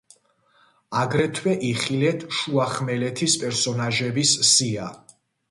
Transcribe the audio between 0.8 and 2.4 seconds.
აგრეთვე იხილეთ